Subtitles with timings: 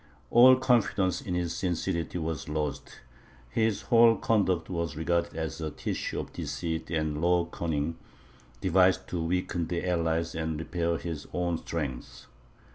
[0.31, 3.01] All confidence in his sincerity was lost;
[3.51, 7.99] his whole conduct was regarded as a tissue of deceit and low cunning,
[8.61, 12.25] devised to weaken the allies and repair his own strength.